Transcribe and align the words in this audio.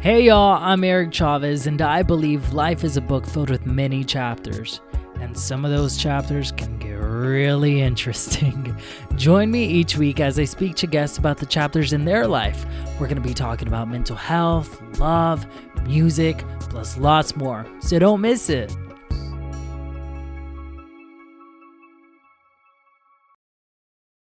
Hey 0.00 0.26
y'all, 0.26 0.56
I'm 0.62 0.84
Eric 0.84 1.12
Chavez, 1.12 1.66
and 1.66 1.82
I 1.82 2.04
believe 2.04 2.52
life 2.52 2.84
is 2.84 2.96
a 2.96 3.00
book 3.00 3.26
filled 3.26 3.50
with 3.50 3.66
many 3.66 4.04
chapters. 4.04 4.80
And 5.18 5.36
some 5.36 5.64
of 5.64 5.72
those 5.72 5.96
chapters 5.96 6.52
can 6.52 6.78
get 6.78 6.92
really 6.92 7.82
interesting. 7.82 8.78
Join 9.16 9.50
me 9.50 9.64
each 9.64 9.96
week 9.96 10.20
as 10.20 10.38
I 10.38 10.44
speak 10.44 10.76
to 10.76 10.86
guests 10.86 11.18
about 11.18 11.38
the 11.38 11.46
chapters 11.46 11.92
in 11.92 12.04
their 12.04 12.28
life. 12.28 12.64
We're 13.00 13.08
going 13.08 13.20
to 13.20 13.28
be 13.28 13.34
talking 13.34 13.66
about 13.66 13.88
mental 13.88 14.14
health, 14.14 14.80
love, 15.00 15.48
music, 15.82 16.44
plus 16.60 16.96
lots 16.96 17.34
more. 17.34 17.66
So 17.80 17.98
don't 17.98 18.20
miss 18.20 18.50
it. 18.50 18.72